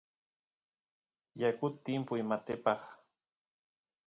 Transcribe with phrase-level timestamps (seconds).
[1.41, 2.81] yakut timpuy matepaq